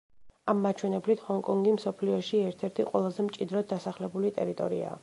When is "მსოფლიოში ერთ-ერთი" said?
1.75-2.87